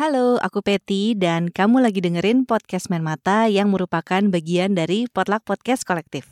Halo, 0.00 0.40
aku 0.40 0.64
Peti 0.64 1.12
dan 1.12 1.52
kamu 1.52 1.84
lagi 1.84 2.00
dengerin 2.00 2.48
podcast 2.48 2.88
Main 2.88 3.04
Mata 3.04 3.52
yang 3.52 3.68
merupakan 3.68 4.24
bagian 4.32 4.72
dari 4.72 5.04
Potluck 5.04 5.44
Podcast 5.44 5.84
Kolektif. 5.84 6.24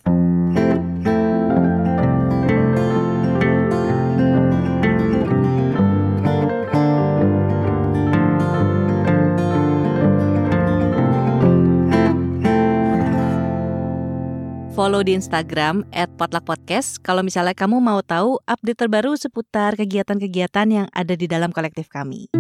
follow 14.73 15.05
di 15.05 15.13
Instagram 15.13 15.85
at 15.93 16.09
Podcast 16.17 17.05
kalau 17.05 17.21
misalnya 17.21 17.53
kamu 17.53 17.85
mau 17.85 18.01
tahu 18.01 18.41
update 18.49 18.81
terbaru 18.81 19.13
seputar 19.21 19.77
kegiatan-kegiatan 19.77 20.69
yang 20.73 20.87
ada 20.97 21.13
di 21.13 21.29
dalam 21.29 21.53
kolektif 21.53 21.93
kami. 21.93 22.33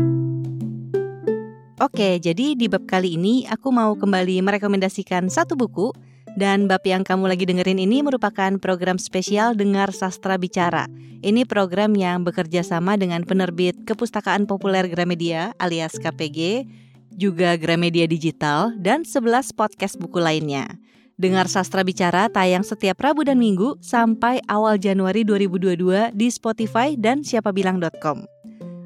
Oke, 1.79 2.19
jadi 2.19 2.59
di 2.59 2.67
bab 2.67 2.91
kali 2.91 3.15
ini 3.15 3.47
aku 3.47 3.71
mau 3.71 3.95
kembali 3.95 4.43
merekomendasikan 4.43 5.31
satu 5.31 5.55
buku 5.55 5.95
dan 6.35 6.67
bab 6.67 6.83
yang 6.83 7.07
kamu 7.07 7.31
lagi 7.31 7.47
dengerin 7.47 7.79
ini 7.79 8.03
merupakan 8.03 8.51
program 8.59 8.99
spesial 8.99 9.55
Dengar 9.55 9.95
Sastra 9.95 10.35
Bicara. 10.43 10.91
Ini 11.23 11.47
program 11.47 11.95
yang 11.95 12.27
bekerja 12.27 12.67
sama 12.67 12.99
dengan 12.99 13.23
penerbit 13.23 13.79
Kepustakaan 13.87 14.51
Populer 14.51 14.91
Gramedia 14.91 15.55
alias 15.63 15.95
KPG, 16.03 16.67
juga 17.15 17.55
Gramedia 17.55 18.11
Digital, 18.11 18.75
dan 18.83 19.07
11 19.07 19.55
podcast 19.55 20.03
buku 20.03 20.19
lainnya. 20.19 20.67
Dengar 21.15 21.47
Sastra 21.47 21.87
Bicara 21.87 22.27
tayang 22.27 22.67
setiap 22.67 22.99
Rabu 22.99 23.23
dan 23.23 23.39
Minggu 23.39 23.79
sampai 23.79 24.43
awal 24.51 24.83
Januari 24.83 25.23
2022 25.23 26.11
di 26.11 26.27
Spotify 26.27 26.99
dan 26.99 27.23
siapabilang.com. 27.23 28.27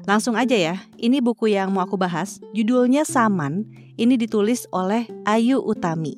Langsung 0.03 0.35
aja 0.35 0.55
ya, 0.55 0.75
ini 0.99 1.23
buku 1.23 1.55
yang 1.55 1.71
mau 1.71 1.87
aku 1.87 1.95
bahas. 1.95 2.43
Judulnya 2.51 3.07
Saman. 3.07 3.63
Ini 3.93 4.17
ditulis 4.17 4.65
oleh 4.73 5.05
Ayu 5.23 5.61
Utami. 5.61 6.17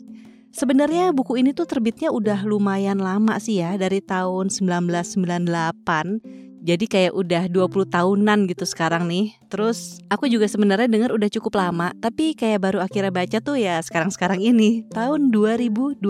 Sebenarnya 0.56 1.12
buku 1.12 1.36
ini 1.36 1.52
tuh 1.52 1.68
terbitnya 1.68 2.08
udah 2.10 2.48
lumayan 2.48 2.98
lama 3.04 3.36
sih 3.38 3.60
ya, 3.60 3.76
dari 3.76 4.00
tahun 4.00 4.48
1998 4.48 6.46
jadi 6.66 6.86
kayak 6.90 7.14
udah 7.14 7.44
20 7.46 7.94
tahunan 7.94 8.50
gitu 8.50 8.66
sekarang 8.66 9.06
nih. 9.06 9.38
Terus 9.54 10.02
aku 10.10 10.26
juga 10.26 10.50
sebenarnya 10.50 10.90
dengar 10.90 11.14
udah 11.14 11.30
cukup 11.30 11.62
lama, 11.62 11.94
tapi 12.02 12.34
kayak 12.34 12.58
baru 12.58 12.82
akhirnya 12.82 13.14
baca 13.14 13.38
tuh 13.38 13.62
ya 13.62 13.78
sekarang-sekarang 13.86 14.42
ini, 14.42 14.82
tahun 14.90 15.30
2021. 15.30 16.02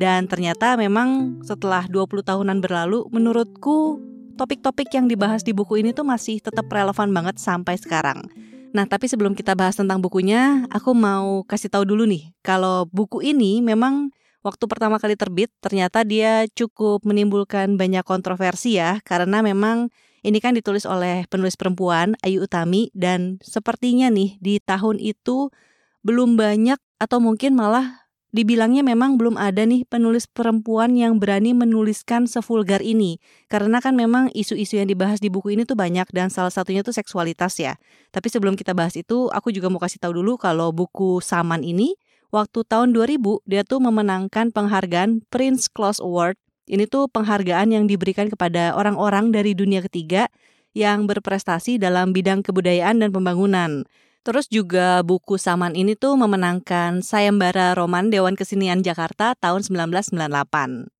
Dan 0.00 0.32
ternyata 0.32 0.80
memang 0.80 1.40
setelah 1.44 1.84
20 1.92 2.24
tahunan 2.24 2.64
berlalu, 2.64 3.04
menurutku 3.12 4.00
topik-topik 4.40 4.88
yang 4.96 5.04
dibahas 5.04 5.44
di 5.44 5.52
buku 5.52 5.84
ini 5.84 5.92
tuh 5.92 6.08
masih 6.08 6.40
tetap 6.40 6.64
relevan 6.72 7.12
banget 7.12 7.36
sampai 7.36 7.76
sekarang. 7.76 8.24
Nah, 8.72 8.88
tapi 8.88 9.04
sebelum 9.04 9.36
kita 9.36 9.52
bahas 9.52 9.76
tentang 9.76 10.00
bukunya, 10.00 10.64
aku 10.72 10.96
mau 10.96 11.44
kasih 11.44 11.68
tahu 11.68 11.84
dulu 11.84 12.08
nih, 12.08 12.32
kalau 12.40 12.88
buku 12.88 13.20
ini 13.20 13.60
memang 13.60 14.08
waktu 14.40 14.64
pertama 14.64 14.96
kali 14.96 15.20
terbit 15.20 15.52
ternyata 15.60 16.00
dia 16.00 16.48
cukup 16.56 17.04
menimbulkan 17.04 17.76
banyak 17.76 18.00
kontroversi 18.08 18.80
ya 18.80 19.04
karena 19.04 19.44
memang 19.44 19.92
ini 20.24 20.40
kan 20.40 20.56
ditulis 20.56 20.88
oleh 20.88 21.28
penulis 21.28 21.56
perempuan 21.60 22.16
Ayu 22.24 22.44
Utami 22.44 22.88
dan 22.96 23.40
sepertinya 23.44 24.08
nih 24.08 24.40
di 24.40 24.56
tahun 24.60 24.96
itu 24.96 25.52
belum 26.00 26.40
banyak 26.40 26.80
atau 26.96 27.20
mungkin 27.20 27.52
malah 27.56 28.08
dibilangnya 28.30 28.86
memang 28.86 29.18
belum 29.18 29.34
ada 29.38 29.66
nih 29.66 29.86
penulis 29.86 30.30
perempuan 30.30 30.94
yang 30.94 31.18
berani 31.18 31.54
menuliskan 31.54 32.30
sevulgar 32.30 32.82
ini. 32.82 33.18
Karena 33.50 33.82
kan 33.82 33.98
memang 33.98 34.30
isu-isu 34.34 34.78
yang 34.78 34.88
dibahas 34.90 35.18
di 35.18 35.30
buku 35.30 35.54
ini 35.54 35.66
tuh 35.66 35.78
banyak 35.78 36.06
dan 36.14 36.30
salah 36.30 36.50
satunya 36.50 36.82
tuh 36.86 36.94
seksualitas 36.94 37.58
ya. 37.58 37.78
Tapi 38.14 38.26
sebelum 38.30 38.54
kita 38.54 38.74
bahas 38.74 38.94
itu, 38.94 39.28
aku 39.30 39.50
juga 39.50 39.68
mau 39.68 39.82
kasih 39.82 39.98
tahu 40.02 40.22
dulu 40.22 40.38
kalau 40.38 40.70
buku 40.70 41.18
Saman 41.22 41.62
ini 41.66 41.98
waktu 42.30 42.62
tahun 42.62 42.94
2000 42.94 43.18
dia 43.46 43.62
tuh 43.66 43.82
memenangkan 43.82 44.54
penghargaan 44.54 45.26
Prince 45.28 45.66
Claus 45.66 45.98
Award. 45.98 46.38
Ini 46.70 46.86
tuh 46.86 47.10
penghargaan 47.10 47.74
yang 47.74 47.90
diberikan 47.90 48.30
kepada 48.30 48.78
orang-orang 48.78 49.34
dari 49.34 49.58
dunia 49.58 49.82
ketiga 49.82 50.30
yang 50.70 51.10
berprestasi 51.10 51.82
dalam 51.82 52.14
bidang 52.14 52.46
kebudayaan 52.46 53.02
dan 53.02 53.10
pembangunan. 53.10 53.82
Terus 54.20 54.52
juga 54.52 55.00
buku 55.00 55.40
Saman 55.40 55.72
ini 55.72 55.96
tuh 55.96 56.12
memenangkan 56.20 57.00
Sayembara 57.00 57.72
Roman 57.72 58.12
Dewan 58.12 58.36
Kesenian 58.36 58.84
Jakarta 58.84 59.32
tahun 59.32 59.64
1998. 59.64 60.92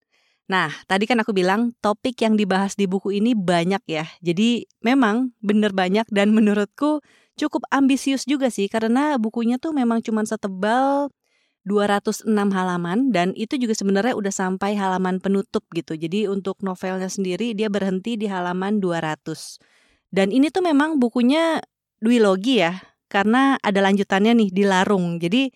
Nah, 0.50 0.72
tadi 0.90 1.04
kan 1.06 1.20
aku 1.22 1.30
bilang 1.30 1.70
topik 1.78 2.18
yang 2.24 2.34
dibahas 2.34 2.74
di 2.74 2.90
buku 2.90 3.14
ini 3.20 3.38
banyak 3.38 3.84
ya. 3.86 4.08
Jadi 4.18 4.66
memang 4.82 5.36
bener 5.38 5.70
banyak 5.76 6.08
dan 6.10 6.32
menurutku 6.36 7.04
cukup 7.38 7.62
ambisius 7.70 8.24
juga 8.24 8.48
sih 8.48 8.66
karena 8.66 9.20
bukunya 9.20 9.60
tuh 9.62 9.76
memang 9.76 10.02
cuma 10.02 10.24
setebal 10.26 11.12
206 11.68 12.24
halaman 12.32 13.12
dan 13.12 13.36
itu 13.36 13.60
juga 13.60 13.76
sebenarnya 13.76 14.16
udah 14.16 14.32
sampai 14.32 14.74
halaman 14.80 15.20
penutup 15.20 15.62
gitu. 15.76 15.92
Jadi 15.92 16.24
untuk 16.24 16.58
novelnya 16.64 17.12
sendiri 17.12 17.52
dia 17.52 17.68
berhenti 17.68 18.16
di 18.16 18.26
halaman 18.26 18.80
200. 18.80 19.60
Dan 20.10 20.34
ini 20.34 20.50
tuh 20.50 20.64
memang 20.66 20.98
bukunya 20.98 21.62
duologi 22.02 22.64
ya, 22.64 22.74
karena 23.10 23.58
ada 23.58 23.82
lanjutannya 23.82 24.38
nih 24.38 24.50
di 24.54 24.62
Larung. 24.62 25.18
Jadi 25.18 25.50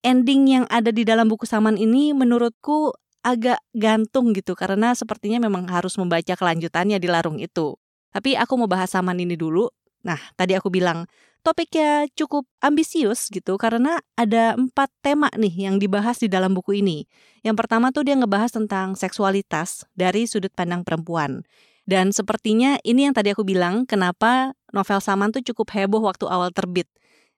ending 0.00 0.42
yang 0.48 0.64
ada 0.72 0.88
di 0.88 1.04
dalam 1.04 1.28
buku 1.28 1.44
Saman 1.44 1.76
ini 1.76 2.16
menurutku 2.16 2.96
agak 3.20 3.60
gantung 3.76 4.32
gitu 4.32 4.56
karena 4.56 4.96
sepertinya 4.96 5.44
memang 5.44 5.68
harus 5.68 5.98
membaca 6.00 6.32
kelanjutannya 6.32 6.96
di 6.96 7.08
Larung 7.10 7.36
itu. 7.36 7.76
Tapi 8.14 8.32
aku 8.32 8.56
mau 8.56 8.70
bahas 8.70 8.96
Saman 8.96 9.20
ini 9.20 9.36
dulu. 9.36 9.68
Nah, 10.06 10.16
tadi 10.38 10.54
aku 10.54 10.72
bilang 10.72 11.04
topiknya 11.42 12.06
cukup 12.14 12.46
ambisius 12.62 13.28
gitu 13.28 13.58
karena 13.58 13.98
ada 14.14 14.54
empat 14.54 14.90
tema 15.02 15.26
nih 15.34 15.70
yang 15.70 15.76
dibahas 15.82 16.22
di 16.22 16.30
dalam 16.30 16.54
buku 16.54 16.80
ini. 16.80 17.04
Yang 17.42 17.66
pertama 17.66 17.90
tuh 17.90 18.06
dia 18.06 18.14
ngebahas 18.14 18.54
tentang 18.54 18.94
seksualitas 18.94 19.84
dari 19.98 20.30
sudut 20.30 20.54
pandang 20.54 20.86
perempuan. 20.86 21.42
Dan 21.86 22.10
sepertinya 22.10 22.82
ini 22.82 23.06
yang 23.06 23.14
tadi 23.14 23.30
aku 23.30 23.46
bilang 23.46 23.86
kenapa 23.86 24.58
novel 24.74 24.98
Saman 24.98 25.30
tuh 25.30 25.40
cukup 25.46 25.70
heboh 25.70 26.02
waktu 26.02 26.26
awal 26.26 26.50
terbit. 26.50 26.90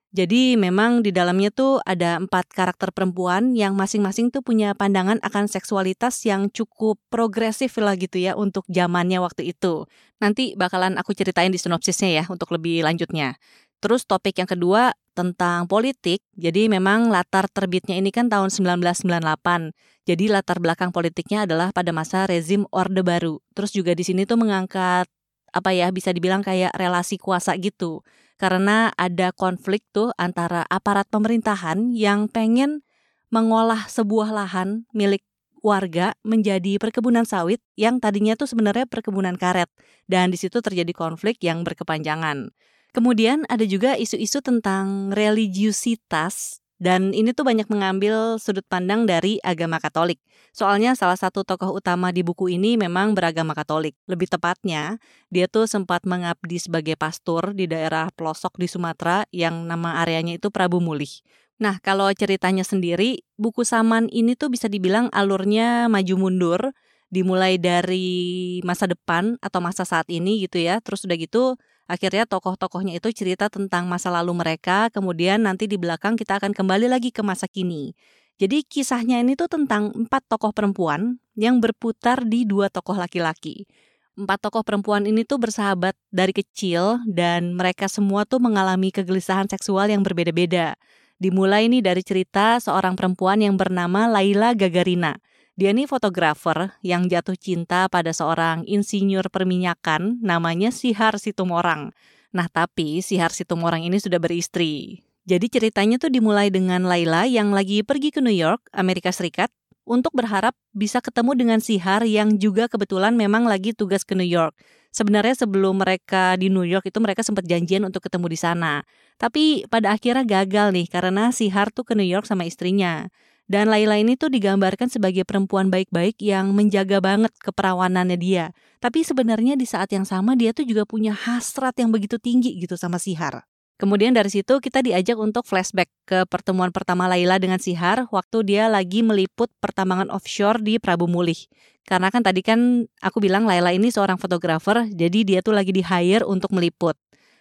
Jadi 0.09 0.57
memang 0.57 1.05
di 1.05 1.13
dalamnya 1.13 1.53
tuh 1.53 1.77
ada 1.85 2.17
empat 2.17 2.49
karakter 2.49 2.89
perempuan 2.89 3.53
yang 3.53 3.77
masing-masing 3.77 4.33
tuh 4.33 4.41
punya 4.41 4.73
pandangan 4.73 5.21
akan 5.21 5.45
seksualitas 5.45 6.25
yang 6.25 6.49
cukup 6.49 6.97
progresif 7.13 7.77
lah 7.77 7.93
gitu 7.93 8.17
ya 8.17 8.33
untuk 8.33 8.65
zamannya 8.65 9.21
waktu 9.21 9.53
itu. 9.53 9.85
Nanti 10.17 10.57
bakalan 10.57 10.97
aku 10.97 11.13
ceritain 11.13 11.53
di 11.53 11.61
sinopsisnya 11.61 12.09
ya 12.09 12.23
untuk 12.25 12.49
lebih 12.49 12.81
lanjutnya. 12.81 13.37
Terus 13.79 14.03
topik 14.03 14.35
yang 14.39 14.49
kedua 14.49 14.91
tentang 15.15 15.67
politik. 15.67 16.23
Jadi 16.35 16.71
memang 16.71 17.11
latar 17.11 17.51
terbitnya 17.51 17.99
ini 17.99 18.11
kan 18.11 18.31
tahun 18.31 18.51
1998. 18.51 19.75
Jadi 20.07 20.25
latar 20.31 20.63
belakang 20.63 20.95
politiknya 20.95 21.43
adalah 21.43 21.75
pada 21.75 21.91
masa 21.91 22.23
rezim 22.27 22.63
Orde 22.71 23.03
Baru. 23.03 23.43
Terus 23.55 23.75
juga 23.75 23.91
di 23.91 24.03
sini 24.07 24.23
tuh 24.23 24.39
mengangkat 24.39 25.07
apa 25.49 25.73
ya 25.73 25.89
bisa 25.89 26.13
dibilang 26.13 26.45
kayak 26.45 26.71
relasi 26.75 27.19
kuasa 27.19 27.55
gitu. 27.59 28.03
Karena 28.39 28.95
ada 28.95 29.35
konflik 29.35 29.83
tuh 29.91 30.15
antara 30.15 30.63
aparat 30.71 31.07
pemerintahan 31.11 31.91
yang 31.91 32.31
pengen 32.31 32.87
mengolah 33.27 33.91
sebuah 33.91 34.31
lahan 34.31 34.87
milik 34.95 35.21
warga 35.59 36.15
menjadi 36.23 36.79
perkebunan 36.79 37.27
sawit 37.27 37.59
yang 37.75 37.99
tadinya 37.99 38.33
tuh 38.39 38.47
sebenarnya 38.47 38.87
perkebunan 38.87 39.35
karet 39.35 39.67
dan 40.07 40.31
di 40.31 40.39
situ 40.39 40.63
terjadi 40.63 40.95
konflik 40.95 41.43
yang 41.43 41.67
berkepanjangan. 41.67 42.55
Kemudian 42.89 43.45
ada 43.47 43.63
juga 43.63 43.93
isu-isu 43.95 44.41
tentang 44.41 45.13
religiusitas 45.13 46.59
dan 46.79 47.11
ini 47.11 47.35
tuh 47.35 47.43
banyak 47.43 47.67
mengambil 47.67 48.39
sudut 48.39 48.63
pandang 48.63 49.03
dari 49.03 49.35
agama 49.43 49.83
Katolik. 49.83 50.23
Soalnya 50.55 50.95
salah 50.95 51.19
satu 51.19 51.43
tokoh 51.43 51.75
utama 51.75 52.15
di 52.15 52.23
buku 52.23 52.55
ini 52.55 52.79
memang 52.79 53.11
beragama 53.11 53.51
Katolik. 53.51 53.99
Lebih 54.07 54.31
tepatnya, 54.31 54.95
dia 55.27 55.51
tuh 55.51 55.67
sempat 55.67 56.07
mengabdi 56.07 56.55
sebagai 56.55 56.95
pastor 56.95 57.51
di 57.51 57.67
daerah 57.67 58.07
pelosok 58.15 58.55
di 58.55 58.71
Sumatera 58.71 59.27
yang 59.35 59.67
nama 59.67 59.99
areanya 60.01 60.39
itu 60.39 60.47
Prabu 60.47 60.79
Mulih. 60.79 61.11
Nah, 61.59 61.83
kalau 61.83 62.07
ceritanya 62.15 62.63
sendiri, 62.63 63.27
buku 63.35 63.67
Saman 63.67 64.07
ini 64.07 64.39
tuh 64.39 64.47
bisa 64.47 64.71
dibilang 64.71 65.11
alurnya 65.11 65.91
maju 65.91 66.15
mundur, 66.15 66.71
dimulai 67.11 67.59
dari 67.59 68.63
masa 68.63 68.87
depan 68.87 69.35
atau 69.43 69.59
masa 69.59 69.83
saat 69.83 70.07
ini 70.07 70.47
gitu 70.47 70.63
ya. 70.63 70.79
Terus 70.79 71.03
udah 71.03 71.19
gitu 71.19 71.59
Akhirnya 71.89 72.29
tokoh-tokohnya 72.29 73.01
itu 73.01 73.09
cerita 73.09 73.49
tentang 73.49 73.89
masa 73.89 74.13
lalu 74.13 74.37
mereka, 74.37 74.93
kemudian 74.93 75.41
nanti 75.41 75.65
di 75.65 75.73
belakang 75.81 76.13
kita 76.13 76.37
akan 76.37 76.53
kembali 76.53 76.85
lagi 76.85 77.09
ke 77.09 77.25
masa 77.25 77.49
kini. 77.49 77.97
Jadi 78.37 78.61
kisahnya 78.61 79.17
ini 79.19 79.33
tuh 79.33 79.49
tentang 79.49 79.89
empat 79.97 80.29
tokoh 80.29 80.53
perempuan 80.53 81.17
yang 81.33 81.57
berputar 81.57 82.21
di 82.29 82.45
dua 82.45 82.69
tokoh 82.69 82.93
laki-laki. 82.93 83.65
Empat 84.13 84.37
tokoh 84.37 84.61
perempuan 84.61 85.09
ini 85.09 85.25
tuh 85.25 85.41
bersahabat 85.41 85.97
dari 86.13 86.29
kecil 86.29 87.01
dan 87.09 87.57
mereka 87.57 87.89
semua 87.89 88.21
tuh 88.21 88.37
mengalami 88.37 88.93
kegelisahan 88.93 89.49
seksual 89.49 89.89
yang 89.89 90.05
berbeda-beda. 90.05 90.77
Dimulai 91.17 91.67
nih 91.67 91.81
dari 91.83 92.05
cerita 92.05 92.61
seorang 92.61 92.93
perempuan 92.93 93.41
yang 93.41 93.57
bernama 93.57 94.05
Laila 94.07 94.53
Gagarina. 94.53 95.17
Dia 95.59 95.75
ini 95.75 95.83
fotografer 95.91 96.71
yang 96.87 97.11
jatuh 97.11 97.35
cinta 97.35 97.91
pada 97.91 98.15
seorang 98.15 98.63
insinyur 98.63 99.27
perminyakan 99.27 100.15
namanya 100.23 100.71
Sihar 100.71 101.19
Situmorang. 101.19 101.91
Nah, 102.31 102.47
tapi 102.47 103.03
si 103.03 103.19
Har 103.19 103.35
Situmorang 103.35 103.83
ini 103.83 103.99
sudah 103.99 104.23
beristri. 104.23 105.03
Jadi 105.27 105.51
ceritanya 105.51 105.99
tuh 105.99 106.15
dimulai 106.15 106.47
dengan 106.47 106.87
Laila 106.87 107.27
yang 107.27 107.51
lagi 107.51 107.83
pergi 107.83 108.15
ke 108.15 108.23
New 108.23 108.31
York, 108.31 108.71
Amerika 108.71 109.11
Serikat, 109.11 109.51
untuk 109.83 110.15
berharap 110.15 110.55
bisa 110.71 111.03
ketemu 111.03 111.35
dengan 111.35 111.59
si 111.59 111.75
Har 111.75 112.07
yang 112.07 112.39
juga 112.39 112.71
kebetulan 112.71 113.19
memang 113.19 113.43
lagi 113.43 113.75
tugas 113.75 114.07
ke 114.07 114.15
New 114.15 114.31
York. 114.31 114.55
Sebenarnya 114.95 115.43
sebelum 115.43 115.83
mereka 115.83 116.39
di 116.39 116.47
New 116.47 116.63
York 116.63 116.87
itu 116.87 117.03
mereka 117.03 117.19
sempat 117.19 117.43
janjian 117.43 117.83
untuk 117.83 118.07
ketemu 118.07 118.31
di 118.31 118.39
sana. 118.39 118.87
Tapi 119.19 119.67
pada 119.67 119.91
akhirnya 119.91 120.23
gagal 120.23 120.71
nih 120.71 120.87
karena 120.87 121.35
si 121.35 121.51
Har 121.51 121.67
tuh 121.75 121.83
ke 121.83 121.99
New 121.99 122.07
York 122.07 122.23
sama 122.23 122.47
istrinya. 122.47 123.11
Dan 123.49 123.73
Laila 123.73 123.97
ini 123.97 124.13
tuh 124.13 124.29
digambarkan 124.29 124.93
sebagai 124.93 125.25
perempuan 125.25 125.73
baik-baik 125.73 126.21
yang 126.21 126.53
menjaga 126.53 127.01
banget 127.01 127.33
keperawanannya 127.41 128.13
dia. 128.21 128.53
Tapi 128.77 129.01
sebenarnya 129.01 129.57
di 129.57 129.65
saat 129.65 129.89
yang 129.89 130.05
sama 130.05 130.37
dia 130.37 130.53
tuh 130.53 130.69
juga 130.69 130.85
punya 130.85 131.17
hasrat 131.17 131.73
yang 131.81 131.89
begitu 131.89 132.21
tinggi 132.21 132.53
gitu 132.61 132.77
sama 132.77 133.01
si 133.01 133.17
Har. 133.17 133.49
Kemudian 133.79 134.11
dari 134.11 134.27
situ 134.27 134.59
kita 134.59 134.83
diajak 134.83 135.15
untuk 135.15 135.47
flashback 135.47 135.87
ke 136.03 136.27
pertemuan 136.27 136.67
pertama 136.69 137.07
Laila 137.07 137.39
dengan 137.39 137.63
Sihar 137.63 138.11
waktu 138.11 138.43
dia 138.43 138.67
lagi 138.67 138.99
meliput 139.07 139.47
pertambangan 139.63 140.11
offshore 140.11 140.59
di 140.59 140.83
Prabu 140.83 141.07
Mulih. 141.07 141.47
Karena 141.87 142.11
kan 142.11 142.19
tadi 142.19 142.43
kan 142.43 142.85
aku 142.99 143.23
bilang 143.23 143.47
Laila 143.47 143.71
ini 143.71 143.87
seorang 143.87 144.19
fotografer, 144.19 144.83
jadi 144.91 145.23
dia 145.23 145.39
tuh 145.39 145.55
lagi 145.55 145.71
di 145.71 145.79
hire 145.79 146.27
untuk 146.27 146.51
meliput. 146.51 146.99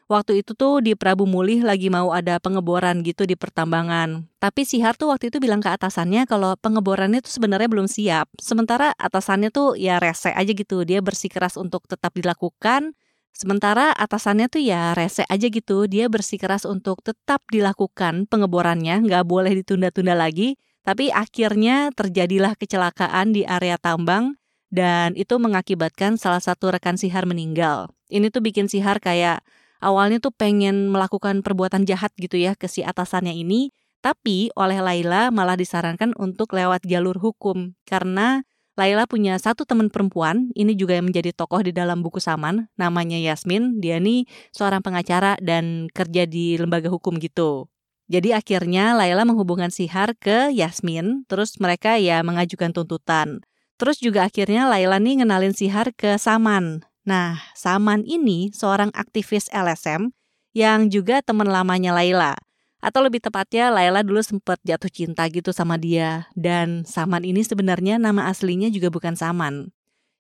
Waktu 0.09 0.41
itu 0.41 0.57
tuh 0.57 0.81
di 0.81 0.97
Prabu 0.97 1.29
Mulih 1.29 1.69
lagi 1.69 1.93
mau 1.93 2.17
ada 2.17 2.41
pengeboran 2.41 3.05
gitu 3.05 3.29
di 3.29 3.37
pertambangan. 3.37 4.25
Tapi 4.41 4.65
Sihar 4.65 4.97
tuh 4.97 5.13
waktu 5.13 5.29
itu 5.29 5.37
bilang 5.37 5.61
ke 5.61 5.69
atasannya 5.69 6.25
kalau 6.25 6.57
pengeborannya 6.57 7.21
tuh 7.21 7.29
sebenarnya 7.29 7.69
belum 7.69 7.85
siap. 7.85 8.33
Sementara 8.41 8.97
atasannya 8.97 9.53
tuh 9.53 9.77
ya 9.77 10.01
rese 10.01 10.33
aja 10.33 10.49
gitu, 10.49 10.89
dia 10.89 11.05
bersikeras 11.05 11.61
untuk 11.61 11.85
tetap 11.85 12.17
dilakukan 12.17 12.97
Sementara 13.39 13.95
atasannya 13.95 14.51
tuh 14.51 14.59
ya 14.59 14.99
rese 14.99 15.23
aja 15.31 15.47
gitu, 15.47 15.87
dia 15.87 16.11
bersikeras 16.11 16.67
untuk 16.67 17.07
tetap 17.07 17.39
dilakukan 17.55 18.27
pengeborannya, 18.27 18.99
nggak 19.07 19.23
boleh 19.31 19.55
ditunda-tunda 19.63 20.19
lagi. 20.19 20.59
Tapi 20.83 21.15
akhirnya 21.15 21.95
terjadilah 21.95 22.59
kecelakaan 22.59 23.31
di 23.31 23.47
area 23.47 23.79
tambang 23.79 24.35
dan 24.75 25.15
itu 25.15 25.39
mengakibatkan 25.39 26.19
salah 26.19 26.43
satu 26.43 26.75
rekan 26.75 26.99
Sihar 26.99 27.31
meninggal. 27.31 27.95
Ini 28.11 28.27
tuh 28.35 28.43
bikin 28.43 28.67
Sihar 28.67 28.99
kayak 28.99 29.47
awalnya 29.79 30.23
tuh 30.23 30.35
pengen 30.35 30.91
melakukan 30.93 31.43
perbuatan 31.43 31.87
jahat 31.89 32.15
gitu 32.19 32.39
ya 32.39 32.55
ke 32.55 32.67
si 32.67 32.87
atasannya 32.87 33.35
ini, 33.35 33.75
tapi 33.99 34.55
oleh 34.55 34.79
Laila 34.79 35.35
malah 35.35 35.59
disarankan 35.59 36.15
untuk 36.15 36.55
lewat 36.55 36.87
jalur 36.87 37.19
hukum 37.19 37.75
karena 37.83 38.47
Laila 38.79 39.11
punya 39.11 39.35
satu 39.43 39.67
teman 39.67 39.91
perempuan, 39.91 40.55
ini 40.55 40.79
juga 40.79 40.95
yang 40.95 41.11
menjadi 41.11 41.35
tokoh 41.35 41.67
di 41.67 41.75
dalam 41.75 41.99
buku 41.99 42.23
Saman, 42.23 42.71
namanya 42.79 43.19
Yasmin. 43.19 43.83
Dia 43.83 43.99
nih 43.99 44.23
seorang 44.55 44.87
pengacara 44.87 45.35
dan 45.43 45.91
kerja 45.91 46.31
di 46.31 46.55
lembaga 46.55 46.87
hukum 46.87 47.19
gitu. 47.19 47.67
Jadi 48.07 48.31
akhirnya 48.31 48.95
Laila 48.95 49.27
menghubungkan 49.27 49.75
Sihar 49.75 50.15
ke 50.15 50.55
Yasmin, 50.55 51.27
terus 51.27 51.59
mereka 51.59 51.99
ya 51.99 52.23
mengajukan 52.23 52.71
tuntutan. 52.71 53.43
Terus 53.83 53.99
juga 53.99 54.31
akhirnya 54.31 54.71
Laila 54.71 55.03
nih 55.03 55.27
ngenalin 55.27 55.59
Sihar 55.59 55.91
ke 55.91 56.15
Saman. 56.15 56.87
Nah, 57.09 57.41
Saman 57.57 58.05
ini 58.05 58.53
seorang 58.53 58.93
aktivis 58.93 59.49
LSM 59.49 60.13
yang 60.53 60.93
juga 60.93 61.25
teman 61.25 61.49
lamanya 61.49 61.97
Laila. 61.97 62.37
Atau 62.85 63.01
lebih 63.01 63.25
tepatnya 63.25 63.73
Laila 63.73 64.05
dulu 64.05 64.21
sempat 64.21 64.61
jatuh 64.61 64.93
cinta 64.93 65.25
gitu 65.33 65.49
sama 65.57 65.81
dia. 65.81 66.29
Dan 66.37 66.85
Saman 66.85 67.25
ini 67.25 67.41
sebenarnya 67.41 67.97
nama 67.97 68.29
aslinya 68.29 68.69
juga 68.69 68.93
bukan 68.93 69.17
Saman. 69.17 69.73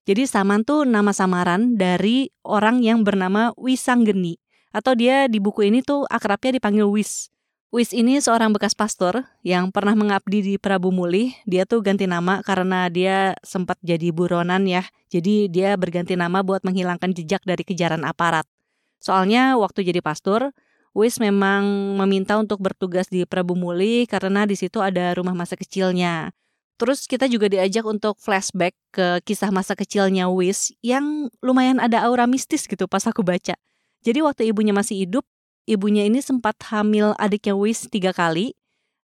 Jadi 0.08 0.25
Saman 0.25 0.64
tuh 0.64 0.88
nama 0.88 1.12
samaran 1.12 1.76
dari 1.76 2.32
orang 2.40 2.81
yang 2.81 3.05
bernama 3.05 3.52
Wisanggeni. 3.61 4.40
Atau 4.73 4.96
dia 4.96 5.29
di 5.29 5.44
buku 5.44 5.69
ini 5.69 5.85
tuh 5.85 6.08
akrabnya 6.08 6.56
dipanggil 6.56 6.88
Wis. 6.88 7.29
Wis 7.68 7.92
ini 7.92 8.16
seorang 8.16 8.56
bekas 8.56 8.72
pastor 8.72 9.28
yang 9.44 9.68
pernah 9.68 9.92
mengabdi 9.92 10.40
di 10.40 10.54
Prabu 10.56 10.88
Mulih. 10.88 11.36
Dia 11.44 11.68
tuh 11.68 11.84
ganti 11.84 12.08
nama 12.08 12.40
karena 12.40 12.88
dia 12.88 13.36
sempat 13.44 13.76
jadi 13.84 14.08
buronan 14.08 14.64
ya. 14.64 14.88
Jadi 15.12 15.52
dia 15.52 15.76
berganti 15.76 16.16
nama 16.16 16.40
buat 16.40 16.64
menghilangkan 16.64 17.12
jejak 17.12 17.44
dari 17.44 17.68
kejaran 17.68 18.08
aparat. 18.08 18.48
Soalnya 19.04 19.60
waktu 19.60 19.84
jadi 19.84 20.00
pastor, 20.00 20.56
Wis 20.96 21.20
memang 21.20 21.92
meminta 22.00 22.40
untuk 22.40 22.56
bertugas 22.64 23.12
di 23.12 23.28
Prabu 23.28 23.52
Muli 23.52 24.08
karena 24.08 24.48
di 24.48 24.56
situ 24.56 24.80
ada 24.80 25.12
rumah 25.12 25.36
masa 25.36 25.52
kecilnya. 25.52 26.32
Terus 26.80 27.04
kita 27.04 27.28
juga 27.28 27.52
diajak 27.52 27.84
untuk 27.84 28.16
flashback 28.16 28.72
ke 28.96 29.20
kisah 29.28 29.52
masa 29.52 29.76
kecilnya 29.76 30.32
Wis 30.32 30.72
yang 30.80 31.28
lumayan 31.44 31.84
ada 31.84 32.00
aura 32.08 32.24
mistis 32.24 32.64
gitu 32.64 32.88
pas 32.88 33.04
aku 33.04 33.20
baca. 33.20 33.60
Jadi 34.00 34.24
waktu 34.24 34.48
ibunya 34.48 34.72
masih 34.72 35.04
hidup, 35.04 35.28
ibunya 35.68 36.08
ini 36.08 36.24
sempat 36.24 36.56
hamil 36.72 37.12
adiknya 37.20 37.52
Wis 37.52 37.84
tiga 37.92 38.16
kali. 38.16 38.56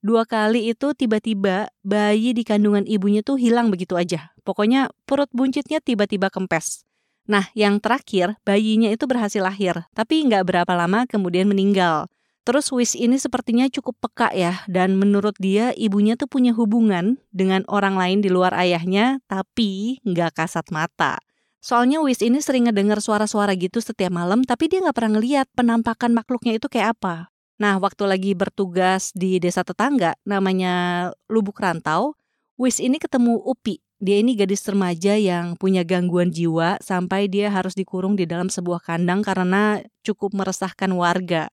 Dua 0.05 0.29
kali 0.29 0.69
itu 0.69 0.93
tiba-tiba 0.93 1.73
bayi 1.81 2.37
di 2.37 2.45
kandungan 2.45 2.85
ibunya 2.85 3.25
tuh 3.25 3.41
hilang 3.41 3.73
begitu 3.73 3.97
aja. 3.97 4.37
Pokoknya 4.45 4.93
perut 5.09 5.33
buncitnya 5.33 5.81
tiba-tiba 5.81 6.29
kempes. 6.29 6.85
Nah, 7.29 7.49
yang 7.53 7.81
terakhir, 7.81 8.37
bayinya 8.45 8.89
itu 8.93 9.05
berhasil 9.05 9.41
lahir, 9.45 9.87
tapi 9.93 10.25
nggak 10.25 10.45
berapa 10.45 10.73
lama 10.73 11.05
kemudian 11.05 11.49
meninggal. 11.49 12.09
Terus 12.43 12.73
Wis 12.73 12.97
ini 12.97 13.21
sepertinya 13.21 13.69
cukup 13.69 14.01
peka 14.01 14.33
ya, 14.33 14.65
dan 14.67 14.97
menurut 14.97 15.37
dia 15.37 15.77
ibunya 15.77 16.17
tuh 16.17 16.27
punya 16.27 16.57
hubungan 16.57 17.21
dengan 17.31 17.63
orang 17.69 17.95
lain 18.01 18.19
di 18.25 18.33
luar 18.33 18.57
ayahnya, 18.57 19.21
tapi 19.29 20.01
nggak 20.03 20.41
kasat 20.41 20.73
mata. 20.73 21.21
Soalnya 21.61 22.01
Wis 22.01 22.25
ini 22.25 22.41
sering 22.41 22.69
ngedengar 22.69 23.05
suara-suara 23.05 23.53
gitu 23.53 23.85
setiap 23.85 24.09
malam, 24.09 24.41
tapi 24.49 24.73
dia 24.73 24.81
nggak 24.81 24.97
pernah 24.97 25.21
ngeliat 25.21 25.47
penampakan 25.53 26.17
makhluknya 26.17 26.57
itu 26.57 26.73
kayak 26.73 26.97
apa. 26.97 27.29
Nah, 27.61 27.77
waktu 27.77 28.09
lagi 28.09 28.33
bertugas 28.33 29.13
di 29.13 29.37
desa 29.37 29.61
tetangga, 29.61 30.17
namanya 30.25 31.09
Lubuk 31.29 31.61
Rantau, 31.61 32.17
Wis 32.57 32.81
ini 32.81 32.97
ketemu 32.97 33.37
Upi, 33.45 33.85
dia 34.01 34.17
ini 34.17 34.33
gadis 34.33 34.65
remaja 34.65 35.13
yang 35.21 35.61
punya 35.61 35.85
gangguan 35.85 36.33
jiwa 36.33 36.81
sampai 36.81 37.29
dia 37.29 37.53
harus 37.53 37.77
dikurung 37.77 38.17
di 38.17 38.25
dalam 38.25 38.49
sebuah 38.49 38.81
kandang 38.81 39.21
karena 39.21 39.85
cukup 40.01 40.33
meresahkan 40.33 40.89
warga. 40.97 41.53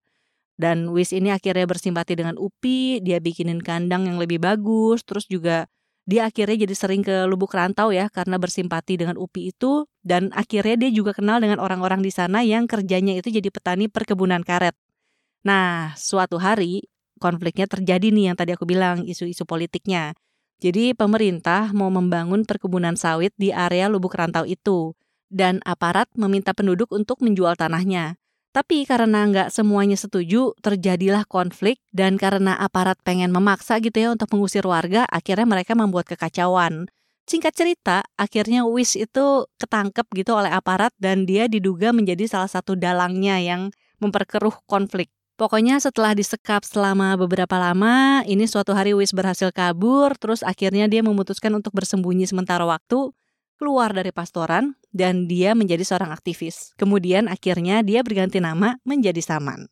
Dan 0.55 0.95
Wis 0.95 1.11
ini 1.11 1.35
akhirnya 1.35 1.67
bersimpati 1.67 2.15
dengan 2.15 2.39
Upi, 2.39 3.03
dia 3.03 3.19
bikinin 3.19 3.59
kandang 3.59 4.07
yang 4.07 4.15
lebih 4.15 4.39
bagus, 4.39 5.03
terus 5.03 5.27
juga 5.27 5.67
dia 6.07 6.31
akhirnya 6.31 6.63
jadi 6.63 6.71
sering 6.71 7.03
ke 7.03 7.27
Lubuk 7.27 7.51
Rantau 7.51 7.91
ya 7.91 8.07
karena 8.07 8.39
bersimpati 8.39 8.95
dengan 8.95 9.19
Upi 9.19 9.51
itu 9.51 9.91
dan 10.07 10.31
akhirnya 10.31 10.87
dia 10.87 10.91
juga 10.95 11.11
kenal 11.11 11.43
dengan 11.43 11.59
orang-orang 11.59 11.99
di 11.99 12.15
sana 12.15 12.47
yang 12.47 12.63
kerjanya 12.63 13.19
itu 13.19 13.27
jadi 13.27 13.51
petani 13.51 13.91
perkebunan 13.91 14.39
karet. 14.47 14.71
Nah, 15.43 15.91
suatu 15.99 16.39
hari 16.39 16.87
konfliknya 17.19 17.67
terjadi 17.67 18.07
nih 18.07 18.31
yang 18.31 18.37
tadi 18.39 18.55
aku 18.55 18.63
bilang 18.63 19.03
isu-isu 19.03 19.43
politiknya. 19.43 20.15
Jadi 20.63 20.95
pemerintah 20.95 21.75
mau 21.75 21.91
membangun 21.91 22.47
perkebunan 22.47 22.95
sawit 22.95 23.35
di 23.35 23.53
area 23.53 23.91
Lubuk 23.91 24.15
Rantau 24.15 24.47
itu, 24.47 24.97
dan 25.27 25.59
aparat 25.67 26.07
meminta 26.15 26.55
penduduk 26.55 26.89
untuk 26.95 27.19
menjual 27.19 27.59
tanahnya. 27.59 28.15
Tapi 28.57 28.89
karena 28.89 29.29
nggak 29.29 29.53
semuanya 29.53 29.93
setuju, 29.93 30.57
terjadilah 30.65 31.29
konflik 31.29 31.77
dan 31.93 32.17
karena 32.17 32.57
aparat 32.57 32.97
pengen 33.05 33.29
memaksa 33.29 33.77
gitu 33.77 33.93
ya 34.01 34.09
untuk 34.09 34.33
mengusir 34.33 34.65
warga, 34.65 35.05
akhirnya 35.13 35.45
mereka 35.45 35.77
membuat 35.77 36.09
kekacauan. 36.09 36.89
Singkat 37.29 37.53
cerita, 37.53 38.01
akhirnya 38.17 38.65
Wis 38.65 38.97
itu 38.97 39.45
ketangkep 39.61 40.09
gitu 40.09 40.33
oleh 40.33 40.49
aparat 40.49 40.89
dan 40.97 41.29
dia 41.29 41.45
diduga 41.45 41.93
menjadi 41.93 42.25
salah 42.25 42.49
satu 42.49 42.73
dalangnya 42.73 43.37
yang 43.37 43.69
memperkeruh 44.01 44.65
konflik. 44.65 45.13
Pokoknya 45.37 45.77
setelah 45.77 46.17
disekap 46.17 46.65
selama 46.65 47.13
beberapa 47.13 47.61
lama, 47.61 48.25
ini 48.25 48.49
suatu 48.49 48.73
hari 48.73 48.97
Wis 48.97 49.13
berhasil 49.13 49.53
kabur, 49.53 50.17
terus 50.17 50.41
akhirnya 50.41 50.89
dia 50.89 51.05
memutuskan 51.05 51.53
untuk 51.53 51.77
bersembunyi 51.77 52.25
sementara 52.25 52.65
waktu, 52.65 53.13
keluar 53.57 53.91
dari 53.91 54.13
pastoran, 54.13 54.77
dan 54.93 55.25
dia 55.25 55.57
menjadi 55.57 55.83
seorang 55.83 56.13
aktivis. 56.13 56.77
Kemudian 56.77 57.27
akhirnya 57.27 57.81
dia 57.81 58.05
berganti 58.05 58.37
nama 58.37 58.77
menjadi 58.85 59.19
Saman. 59.19 59.67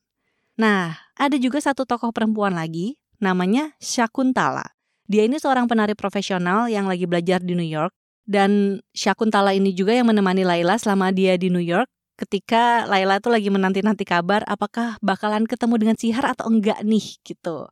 Nah, 0.58 0.98
ada 1.15 1.38
juga 1.38 1.62
satu 1.62 1.86
tokoh 1.86 2.10
perempuan 2.12 2.58
lagi, 2.58 2.98
namanya 3.22 3.77
Shakuntala. 3.80 4.75
Dia 5.06 5.30
ini 5.30 5.38
seorang 5.38 5.70
penari 5.70 5.94
profesional 5.94 6.65
yang 6.65 6.89
lagi 6.89 7.06
belajar 7.06 7.39
di 7.39 7.54
New 7.54 7.65
York, 7.65 7.94
dan 8.25 8.82
Shakuntala 8.92 9.54
ini 9.54 9.72
juga 9.72 9.94
yang 9.94 10.10
menemani 10.10 10.42
Laila 10.42 10.82
selama 10.82 11.13
dia 11.13 11.38
di 11.38 11.54
New 11.54 11.62
York 11.62 11.86
ketika 12.15 12.88
Laila 12.88 13.20
tuh 13.20 13.36
lagi 13.36 13.51
menanti-nanti 13.51 14.08
kabar 14.08 14.42
apakah 14.48 14.96
bakalan 15.04 15.44
ketemu 15.44 15.75
dengan 15.77 15.96
Sihar 16.00 16.25
atau 16.32 16.48
enggak 16.48 16.80
nih 16.82 17.20
gitu. 17.22 17.68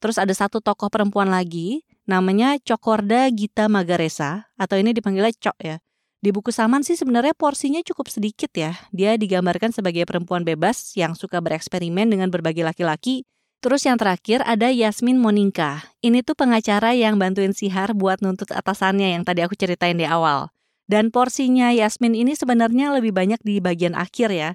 Terus 0.00 0.16
ada 0.16 0.32
satu 0.32 0.64
tokoh 0.64 0.88
perempuan 0.88 1.28
lagi 1.28 1.84
namanya 2.10 2.58
Cokorda 2.58 3.30
Gita 3.30 3.70
Magaresa 3.70 4.50
atau 4.58 4.74
ini 4.74 4.90
dipanggilnya 4.90 5.30
Cok 5.30 5.58
ya. 5.62 5.78
Di 6.20 6.34
buku 6.34 6.50
Saman 6.50 6.82
sih 6.82 6.98
sebenarnya 6.98 7.32
porsinya 7.32 7.80
cukup 7.86 8.10
sedikit 8.10 8.50
ya. 8.52 8.74
Dia 8.90 9.14
digambarkan 9.14 9.70
sebagai 9.70 10.04
perempuan 10.04 10.42
bebas 10.42 10.92
yang 10.98 11.14
suka 11.14 11.38
bereksperimen 11.38 12.10
dengan 12.10 12.28
berbagai 12.28 12.66
laki-laki. 12.66 13.24
Terus 13.64 13.86
yang 13.88 13.96
terakhir 13.96 14.44
ada 14.44 14.68
Yasmin 14.68 15.16
Moninka. 15.16 15.80
Ini 16.04 16.20
tuh 16.26 16.36
pengacara 16.36 16.92
yang 16.92 17.16
bantuin 17.16 17.54
Sihar 17.54 17.96
buat 17.96 18.20
nuntut 18.20 18.52
atasannya 18.52 19.16
yang 19.16 19.22
tadi 19.24 19.40
aku 19.46 19.56
ceritain 19.56 19.96
di 19.96 20.04
awal. 20.04 20.52
Dan 20.90 21.08
porsinya 21.14 21.70
Yasmin 21.70 22.18
ini 22.18 22.34
sebenarnya 22.34 22.90
lebih 22.92 23.14
banyak 23.14 23.40
di 23.46 23.62
bagian 23.62 23.94
akhir 23.94 24.28
ya. 24.34 24.50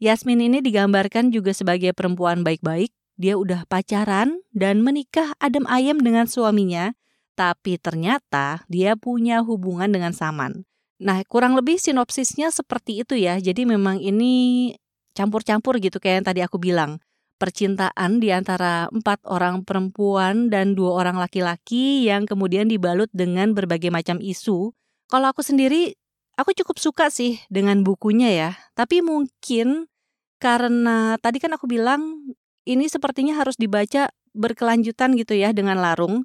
Yasmin 0.00 0.40
ini 0.40 0.64
digambarkan 0.64 1.28
juga 1.34 1.52
sebagai 1.52 1.92
perempuan 1.92 2.40
baik-baik. 2.40 2.94
Dia 3.20 3.36
udah 3.36 3.68
pacaran 3.68 4.40
dan 4.56 4.80
menikah 4.80 5.36
adem 5.36 5.68
ayem 5.68 6.00
dengan 6.00 6.24
suaminya, 6.24 6.96
tapi 7.36 7.76
ternyata 7.76 8.64
dia 8.72 8.96
punya 8.96 9.44
hubungan 9.44 9.92
dengan 9.92 10.16
Saman. 10.16 10.64
Nah, 11.00 11.20
kurang 11.28 11.52
lebih 11.52 11.76
sinopsisnya 11.76 12.48
seperti 12.48 13.04
itu 13.04 13.20
ya. 13.20 13.36
Jadi 13.36 13.68
memang 13.68 14.00
ini 14.00 14.72
campur-campur 15.12 15.76
gitu 15.84 16.00
kayak 16.00 16.24
yang 16.24 16.26
tadi 16.32 16.40
aku 16.40 16.56
bilang 16.56 16.96
percintaan 17.40 18.20
di 18.20 18.32
antara 18.32 18.88
empat 18.92 19.24
orang 19.24 19.64
perempuan 19.64 20.52
dan 20.52 20.76
dua 20.76 21.00
orang 21.04 21.16
laki-laki 21.16 22.08
yang 22.08 22.28
kemudian 22.28 22.68
dibalut 22.68 23.08
dengan 23.12 23.56
berbagai 23.56 23.88
macam 23.88 24.20
isu. 24.20 24.72
Kalau 25.08 25.26
aku 25.28 25.40
sendiri, 25.40 25.96
aku 26.36 26.52
cukup 26.56 26.76
suka 26.76 27.08
sih 27.08 27.40
dengan 27.48 27.80
bukunya 27.80 28.28
ya. 28.32 28.50
Tapi 28.76 29.00
mungkin 29.00 29.88
karena 30.40 31.16
tadi 31.20 31.40
kan 31.40 31.56
aku 31.56 31.68
bilang 31.68 32.32
ini 32.64 32.86
sepertinya 32.88 33.36
harus 33.38 33.56
dibaca 33.56 34.10
berkelanjutan 34.34 35.14
gitu 35.18 35.34
ya 35.36 35.50
dengan 35.50 35.80
larung. 35.80 36.24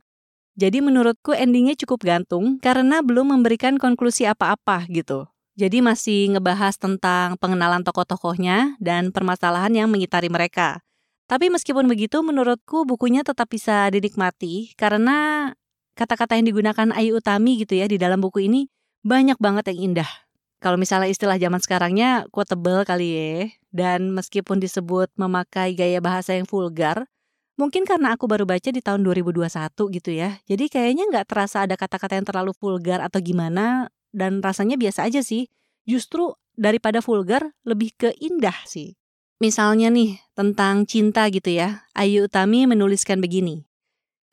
Jadi 0.56 0.80
menurutku 0.80 1.36
endingnya 1.36 1.75
cukup 1.75 2.08
gantung 2.08 2.63
karena 2.63 3.04
belum 3.04 3.36
memberikan 3.36 3.75
konklusi 3.75 4.24
apa-apa 4.24 4.88
gitu. 4.88 5.27
Jadi 5.56 5.80
masih 5.80 6.36
ngebahas 6.36 6.75
tentang 6.75 7.39
pengenalan 7.39 7.84
tokoh-tokohnya 7.84 8.75
dan 8.80 9.12
permasalahan 9.12 9.72
yang 9.72 9.88
mengitari 9.88 10.27
mereka. 10.27 10.84
Tapi 11.25 11.50
meskipun 11.50 11.88
begitu, 11.88 12.22
menurutku 12.22 12.86
bukunya 12.86 13.24
tetap 13.25 13.50
bisa 13.50 13.88
dinikmati 13.89 14.75
karena 14.77 15.50
kata-kata 15.96 16.38
yang 16.38 16.46
digunakan 16.51 16.92
Ayu 16.94 17.18
Utami 17.18 17.58
gitu 17.63 17.80
ya 17.80 17.88
di 17.88 17.96
dalam 17.96 18.20
buku 18.20 18.46
ini 18.46 18.68
banyak 19.01 19.39
banget 19.39 19.74
yang 19.74 19.92
indah. 19.92 20.25
Kalau 20.66 20.82
misalnya 20.82 21.14
istilah 21.14 21.38
zaman 21.38 21.62
sekarangnya 21.62 22.26
quotable 22.34 22.82
kali 22.90 23.14
ya. 23.14 23.54
Dan 23.70 24.10
meskipun 24.18 24.58
disebut 24.58 25.14
memakai 25.14 25.78
gaya 25.78 26.02
bahasa 26.02 26.34
yang 26.34 26.50
vulgar, 26.50 27.06
mungkin 27.54 27.86
karena 27.86 28.18
aku 28.18 28.26
baru 28.26 28.50
baca 28.50 28.74
di 28.74 28.82
tahun 28.82 29.06
2021 29.06 29.46
gitu 29.94 30.10
ya. 30.10 30.42
Jadi 30.50 30.66
kayaknya 30.66 31.06
nggak 31.14 31.30
terasa 31.30 31.70
ada 31.70 31.78
kata-kata 31.78 32.18
yang 32.18 32.26
terlalu 32.26 32.58
vulgar 32.58 32.98
atau 33.06 33.22
gimana 33.22 33.94
dan 34.10 34.42
rasanya 34.42 34.74
biasa 34.74 35.06
aja 35.06 35.22
sih. 35.22 35.46
Justru 35.86 36.34
daripada 36.58 36.98
vulgar 36.98 37.54
lebih 37.62 37.94
ke 37.94 38.10
indah 38.18 38.58
sih. 38.66 38.98
Misalnya 39.38 39.94
nih, 39.94 40.18
tentang 40.34 40.90
cinta 40.90 41.30
gitu 41.30 41.54
ya. 41.54 41.86
Ayu 41.94 42.26
Utami 42.26 42.66
menuliskan 42.66 43.22
begini. 43.22 43.70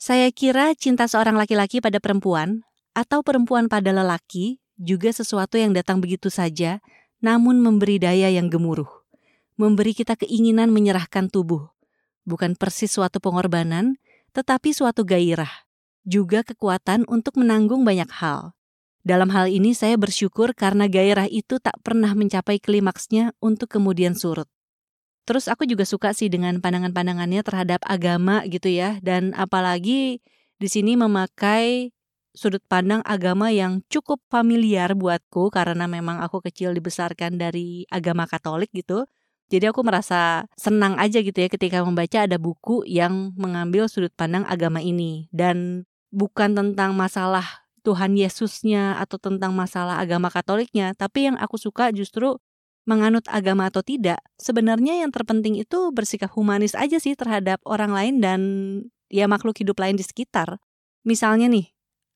Saya 0.01 0.33
kira 0.33 0.73
cinta 0.81 1.05
seorang 1.05 1.37
laki-laki 1.37 1.85
pada 1.85 2.01
perempuan 2.01 2.65
atau 2.97 3.21
perempuan 3.21 3.69
pada 3.69 3.93
lelaki 3.93 4.62
juga 4.81 5.13
sesuatu 5.13 5.61
yang 5.61 5.77
datang 5.77 6.01
begitu 6.01 6.29
saja, 6.29 6.81
namun 7.23 7.63
memberi 7.63 8.03
daya 8.03 8.29
yang 8.33 8.51
gemuruh. 8.51 8.89
Memberi 9.61 9.95
kita 9.95 10.19
keinginan 10.19 10.73
menyerahkan 10.73 11.29
tubuh. 11.31 11.71
Bukan 12.25 12.59
persis 12.59 12.91
suatu 12.91 13.21
pengorbanan, 13.23 14.01
tetapi 14.33 14.75
suatu 14.75 15.05
gairah. 15.05 15.51
Juga 16.03 16.43
kekuatan 16.43 17.07
untuk 17.07 17.39
menanggung 17.39 17.87
banyak 17.87 18.11
hal. 18.11 18.57
Dalam 19.03 19.35
hal 19.35 19.51
ini 19.51 19.75
saya 19.75 19.99
bersyukur 19.99 20.55
karena 20.55 20.87
gairah 20.87 21.27
itu 21.27 21.59
tak 21.59 21.75
pernah 21.83 22.15
mencapai 22.15 22.63
klimaksnya 22.63 23.35
untuk 23.43 23.71
kemudian 23.71 24.15
surut. 24.15 24.47
Terus 25.23 25.47
aku 25.47 25.67
juga 25.67 25.87
suka 25.87 26.11
sih 26.15 26.27
dengan 26.27 26.59
pandangan-pandangannya 26.59 27.43
terhadap 27.47 27.83
agama 27.87 28.43
gitu 28.51 28.67
ya 28.71 28.99
dan 29.03 29.35
apalagi 29.39 30.19
di 30.59 30.69
sini 30.71 30.99
memakai 30.99 31.95
sudut 32.33 32.65
pandang 32.65 33.05
agama 33.05 33.53
yang 33.53 33.85
cukup 33.93 34.21
familiar 34.33 34.97
buatku 34.97 35.53
karena 35.53 35.85
memang 35.85 36.21
aku 36.25 36.41
kecil 36.41 36.73
dibesarkan 36.73 37.37
dari 37.37 37.85
agama 37.93 38.25
Katolik 38.25 38.73
gitu. 38.73 39.05
Jadi 39.53 39.69
aku 39.69 39.85
merasa 39.85 40.49
senang 40.57 40.97
aja 40.97 41.21
gitu 41.21 41.37
ya 41.37 41.53
ketika 41.53 41.85
membaca 41.85 42.25
ada 42.25 42.41
buku 42.41 42.89
yang 42.89 43.37
mengambil 43.37 43.85
sudut 43.85 44.13
pandang 44.17 44.49
agama 44.49 44.81
ini 44.81 45.29
dan 45.29 45.85
bukan 46.09 46.57
tentang 46.57 46.97
masalah 46.97 47.45
Tuhan 47.85 48.17
Yesusnya 48.17 48.97
atau 48.97 49.19
tentang 49.19 49.53
masalah 49.53 49.99
agama 49.99 50.31
Katoliknya, 50.31 50.95
tapi 50.95 51.29
yang 51.29 51.37
aku 51.37 51.59
suka 51.59 51.91
justru 51.91 52.39
menganut 52.87 53.27
agama 53.31 53.71
atau 53.71 53.83
tidak, 53.83 54.19
sebenarnya 54.39 55.03
yang 55.03 55.11
terpenting 55.15 55.59
itu 55.59 55.91
bersikap 55.95 56.31
humanis 56.35 56.75
aja 56.75 56.99
sih 56.99 57.15
terhadap 57.15 57.63
orang 57.67 57.95
lain 57.95 58.15
dan 58.19 58.41
ya 59.11 59.31
makhluk 59.31 59.59
hidup 59.59 59.79
lain 59.79 59.95
di 59.99 60.03
sekitar. 60.07 60.59
Misalnya 61.07 61.47
nih, 61.51 61.71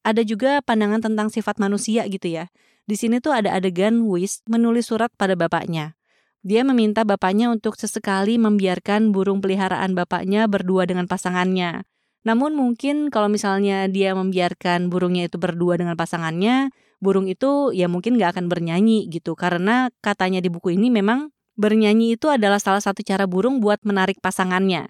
ada 0.07 0.23
juga 0.23 0.63
pandangan 0.63 1.03
tentang 1.03 1.35
sifat 1.35 1.59
manusia 1.59 2.07
gitu 2.07 2.31
ya. 2.31 2.47
Di 2.87 2.95
sini 2.95 3.19
tuh 3.19 3.35
ada 3.35 3.51
adegan 3.59 4.07
Wis 4.07 4.47
menulis 4.47 4.87
surat 4.87 5.11
pada 5.19 5.35
bapaknya. 5.35 5.99
Dia 6.47 6.63
meminta 6.63 7.03
bapaknya 7.03 7.51
untuk 7.51 7.75
sesekali 7.75 8.39
membiarkan 8.39 9.11
burung 9.11 9.43
peliharaan 9.43 9.99
bapaknya 9.99 10.47
berdua 10.47 10.87
dengan 10.87 11.11
pasangannya. 11.11 11.83
Namun 12.23 12.55
mungkin 12.55 13.11
kalau 13.11 13.27
misalnya 13.27 13.91
dia 13.91 14.15
membiarkan 14.15 14.87
burungnya 14.87 15.27
itu 15.27 15.43
berdua 15.43 15.75
dengan 15.75 15.99
pasangannya, 15.99 16.71
burung 17.03 17.27
itu 17.27 17.75
ya 17.75 17.91
mungkin 17.91 18.15
nggak 18.15 18.39
akan 18.39 18.47
bernyanyi 18.47 19.11
gitu 19.11 19.35
karena 19.35 19.91
katanya 19.99 20.39
di 20.39 20.47
buku 20.47 20.79
ini 20.79 20.87
memang 20.87 21.35
bernyanyi 21.59 22.15
itu 22.15 22.31
adalah 22.31 22.63
salah 22.63 22.83
satu 22.83 23.03
cara 23.03 23.27
burung 23.27 23.59
buat 23.59 23.83
menarik 23.83 24.23
pasangannya. 24.23 24.87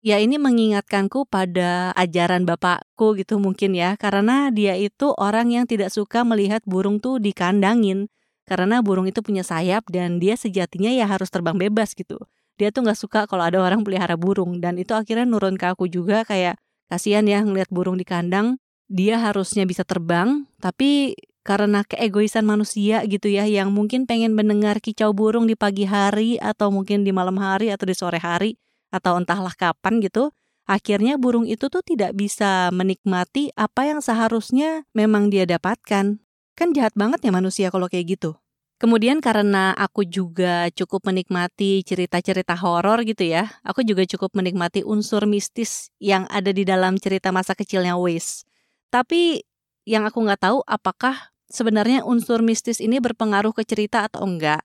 Ya 0.00 0.16
ini 0.16 0.40
mengingatkanku 0.40 1.28
pada 1.28 1.92
ajaran 1.92 2.48
bapakku 2.48 3.20
gitu 3.20 3.36
mungkin 3.36 3.76
ya 3.76 4.00
karena 4.00 4.48
dia 4.48 4.72
itu 4.72 5.12
orang 5.20 5.52
yang 5.52 5.68
tidak 5.68 5.92
suka 5.92 6.24
melihat 6.24 6.64
burung 6.64 7.04
tuh 7.04 7.20
dikandangin 7.20 8.08
karena 8.48 8.80
burung 8.80 9.04
itu 9.04 9.20
punya 9.20 9.44
sayap 9.44 9.84
dan 9.92 10.16
dia 10.16 10.40
sejatinya 10.40 10.88
ya 10.88 11.04
harus 11.04 11.28
terbang 11.28 11.60
bebas 11.60 11.92
gitu. 11.92 12.16
Dia 12.56 12.72
tuh 12.72 12.88
nggak 12.88 12.96
suka 12.96 13.20
kalau 13.28 13.44
ada 13.44 13.60
orang 13.60 13.84
pelihara 13.84 14.16
burung 14.16 14.64
dan 14.64 14.80
itu 14.80 14.96
akhirnya 14.96 15.28
nurun 15.28 15.60
ke 15.60 15.68
aku 15.68 15.84
juga 15.84 16.24
kayak 16.24 16.56
kasihan 16.88 17.28
ya 17.28 17.44
ngeliat 17.44 17.68
burung 17.68 18.00
di 18.00 18.08
kandang 18.08 18.56
dia 18.88 19.20
harusnya 19.20 19.68
bisa 19.68 19.84
terbang 19.84 20.48
tapi 20.64 21.12
karena 21.44 21.84
keegoisan 21.84 22.48
manusia 22.48 23.04
gitu 23.04 23.28
ya 23.28 23.44
yang 23.44 23.68
mungkin 23.68 24.08
pengen 24.08 24.32
mendengar 24.32 24.80
kicau 24.80 25.12
burung 25.12 25.44
di 25.44 25.60
pagi 25.60 25.84
hari 25.84 26.40
atau 26.40 26.72
mungkin 26.72 27.04
di 27.04 27.12
malam 27.12 27.36
hari 27.36 27.68
atau 27.68 27.84
di 27.84 27.92
sore 27.92 28.16
hari 28.16 28.56
atau 28.90 29.18
entahlah 29.18 29.54
kapan 29.54 30.02
gitu 30.04 30.34
akhirnya 30.66 31.18
burung 31.18 31.46
itu 31.46 31.66
tuh 31.66 31.82
tidak 31.82 32.14
bisa 32.14 32.70
menikmati 32.70 33.50
apa 33.58 33.90
yang 33.90 33.98
seharusnya 33.98 34.86
memang 34.94 35.30
dia 35.32 35.46
dapatkan 35.46 36.22
kan 36.54 36.68
jahat 36.76 36.94
banget 36.94 37.24
ya 37.26 37.32
manusia 37.34 37.72
kalau 37.74 37.90
kayak 37.90 38.18
gitu 38.18 38.38
Kemudian 38.80 39.20
karena 39.20 39.76
aku 39.76 40.08
juga 40.08 40.72
cukup 40.72 41.12
menikmati 41.12 41.84
cerita-cerita 41.84 42.56
horor 42.56 43.04
gitu 43.04 43.28
ya, 43.28 43.44
aku 43.60 43.84
juga 43.84 44.08
cukup 44.08 44.32
menikmati 44.32 44.80
unsur 44.88 45.28
mistis 45.28 45.92
yang 46.00 46.24
ada 46.32 46.48
di 46.48 46.64
dalam 46.64 46.96
cerita 46.96 47.28
masa 47.28 47.52
kecilnya 47.52 48.00
Wes. 48.00 48.48
Tapi 48.88 49.44
yang 49.84 50.08
aku 50.08 50.24
nggak 50.24 50.48
tahu 50.48 50.64
apakah 50.64 51.12
sebenarnya 51.52 52.08
unsur 52.08 52.40
mistis 52.40 52.80
ini 52.80 53.04
berpengaruh 53.04 53.52
ke 53.52 53.68
cerita 53.68 54.08
atau 54.08 54.24
enggak. 54.24 54.64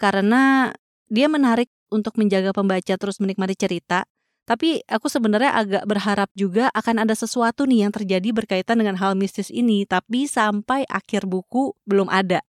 Karena 0.00 0.72
dia 1.12 1.28
menarik 1.28 1.68
untuk 1.90 2.16
menjaga 2.16 2.54
pembaca 2.54 2.94
terus 2.96 3.18
menikmati 3.18 3.58
cerita, 3.58 4.06
tapi 4.48 4.82
aku 4.90 5.06
sebenarnya 5.06 5.54
agak 5.54 5.84
berharap 5.86 6.30
juga 6.34 6.74
akan 6.74 7.06
ada 7.06 7.14
sesuatu 7.14 7.70
nih 7.70 7.86
yang 7.86 7.92
terjadi 7.94 8.34
berkaitan 8.34 8.82
dengan 8.82 8.98
hal 8.98 9.14
mistis 9.14 9.46
ini, 9.46 9.86
tapi 9.86 10.26
sampai 10.26 10.82
akhir 10.90 11.30
buku 11.30 11.76
belum 11.86 12.10
ada. 12.10 12.42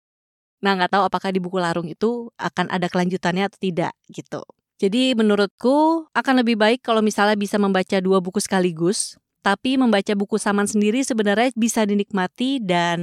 Nah, 0.60 0.76
nggak 0.76 0.96
tahu 0.96 1.02
apakah 1.08 1.28
di 1.32 1.40
buku 1.40 1.60
larung 1.60 1.88
itu 1.88 2.32
akan 2.36 2.72
ada 2.72 2.88
kelanjutannya 2.88 3.48
atau 3.48 3.58
tidak 3.60 3.92
gitu. 4.12 4.44
Jadi 4.80 5.12
menurutku 5.12 6.08
akan 6.16 6.40
lebih 6.40 6.56
baik 6.56 6.80
kalau 6.80 7.04
misalnya 7.04 7.36
bisa 7.36 7.60
membaca 7.60 8.00
dua 8.00 8.24
buku 8.24 8.40
sekaligus, 8.40 9.20
tapi 9.44 9.76
membaca 9.76 10.12
buku 10.16 10.40
Saman 10.40 10.64
sendiri 10.64 11.04
sebenarnya 11.04 11.52
bisa 11.52 11.84
dinikmati 11.84 12.64
dan 12.64 13.00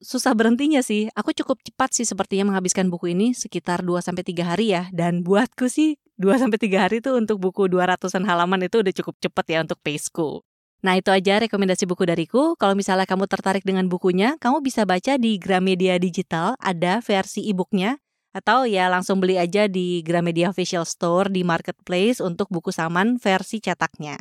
susah 0.00 0.32
berhentinya 0.36 0.80
sih. 0.84 1.08
Aku 1.16 1.32
cukup 1.32 1.60
cepat 1.64 1.92
sih 1.92 2.06
sepertinya 2.08 2.52
menghabiskan 2.52 2.88
buku 2.92 3.12
ini 3.12 3.32
sekitar 3.32 3.84
2 3.84 4.00
sampai 4.04 4.24
3 4.24 4.44
hari 4.44 4.72
ya. 4.72 4.88
Dan 4.92 5.24
buatku 5.24 5.68
sih 5.68 5.96
2 6.16 6.40
sampai 6.40 6.58
3 6.60 6.84
hari 6.88 6.96
itu 7.04 7.12
untuk 7.12 7.40
buku 7.40 7.68
200-an 7.68 8.24
halaman 8.24 8.66
itu 8.66 8.80
udah 8.80 8.92
cukup 8.92 9.14
cepat 9.20 9.44
ya 9.48 9.58
untuk 9.64 9.78
paceku. 9.80 10.40
Nah 10.84 10.94
itu 10.94 11.10
aja 11.10 11.40
rekomendasi 11.42 11.88
buku 11.88 12.04
dariku. 12.06 12.54
Kalau 12.60 12.76
misalnya 12.76 13.08
kamu 13.08 13.26
tertarik 13.26 13.64
dengan 13.64 13.88
bukunya, 13.88 14.36
kamu 14.38 14.62
bisa 14.62 14.84
baca 14.86 15.16
di 15.16 15.40
Gramedia 15.40 15.96
Digital, 15.98 16.54
ada 16.60 17.00
versi 17.00 17.42
e-booknya. 17.48 17.98
Atau 18.36 18.68
ya 18.68 18.92
langsung 18.92 19.16
beli 19.16 19.40
aja 19.40 19.64
di 19.64 20.04
Gramedia 20.04 20.52
Official 20.52 20.84
Store 20.84 21.32
di 21.32 21.40
Marketplace 21.40 22.20
untuk 22.20 22.52
buku 22.52 22.68
saman 22.68 23.16
versi 23.16 23.64
cetaknya. 23.64 24.20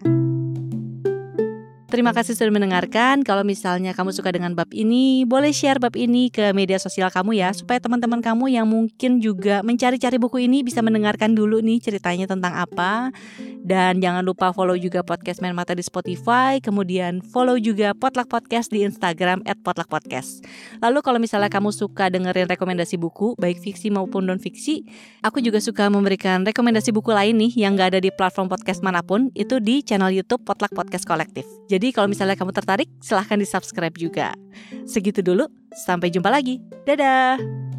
Terima 1.85 2.17
kasih 2.17 2.33
sudah 2.33 2.49
mendengarkan. 2.49 3.21
Kalau 3.21 3.45
misalnya 3.45 3.93
kamu 3.93 4.09
suka 4.09 4.33
dengan 4.33 4.57
bab 4.57 4.73
ini, 4.73 5.21
boleh 5.21 5.53
share 5.53 5.77
bab 5.77 5.93
ini 5.93 6.33
ke 6.33 6.49
media 6.49 6.81
sosial 6.81 7.13
kamu 7.13 7.37
ya, 7.37 7.53
supaya 7.53 7.77
teman-teman 7.77 8.25
kamu 8.25 8.49
yang 8.57 8.65
mungkin 8.65 9.21
juga 9.21 9.61
mencari-cari 9.61 10.17
buku 10.17 10.49
ini 10.49 10.65
bisa 10.65 10.81
mendengarkan 10.81 11.37
dulu 11.37 11.61
nih 11.61 11.77
ceritanya 11.77 12.25
tentang 12.25 12.57
apa. 12.57 13.13
Dan 13.65 14.01
jangan 14.01 14.25
lupa 14.25 14.53
follow 14.53 14.77
juga 14.77 15.01
podcast 15.01 15.41
Main 15.41 15.53
Mata 15.53 15.73
di 15.73 15.81
Spotify, 15.81 16.61
kemudian 16.61 17.21
follow 17.21 17.57
juga 17.57 17.93
Potluck 17.93 18.29
Podcast 18.29 18.69
di 18.69 18.85
Instagram 18.85 19.45
@potluckpodcast. 19.65 20.45
Lalu 20.81 20.99
kalau 21.01 21.17
misalnya 21.21 21.49
kamu 21.49 21.73
suka 21.73 22.09
dengerin 22.13 22.45
rekomendasi 22.45 22.97
buku, 22.97 23.33
baik 23.37 23.61
fiksi 23.61 23.89
maupun 23.89 24.25
non 24.25 24.37
fiksi, 24.37 24.85
aku 25.25 25.41
juga 25.41 25.57
suka 25.57 25.89
memberikan 25.89 26.45
rekomendasi 26.45 26.93
buku 26.93 27.09
lain 27.13 27.41
nih 27.41 27.57
yang 27.57 27.73
gak 27.73 27.97
ada 27.97 27.99
di 28.01 28.13
platform 28.13 28.49
podcast 28.53 28.85
mana 28.85 29.01
pun, 29.01 29.33
itu 29.33 29.57
di 29.57 29.81
channel 29.81 30.13
YouTube 30.13 30.45
Potluck 30.45 30.73
Podcast 30.73 31.05
Kolektif. 31.09 31.45
Jadi 31.75 31.91
kalau 31.91 32.07
misalnya 32.07 32.39
kamu 32.39 32.55
tertarik, 32.55 32.87
silahkan 33.03 33.35
di 33.35 33.43
subscribe 33.43 33.91
juga. 33.99 34.31
Segitu 34.87 35.19
dulu, 35.19 35.43
sampai 35.83 36.07
jumpa 36.07 36.31
lagi. 36.31 36.63
Dadah! 36.87 37.74